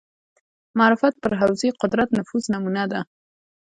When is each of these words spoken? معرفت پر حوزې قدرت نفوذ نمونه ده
معرفت 0.79 1.13
پر 1.23 1.31
حوزې 1.41 1.69
قدرت 1.81 2.09
نفوذ 2.17 2.43
نمونه 2.53 2.83
ده 2.91 2.99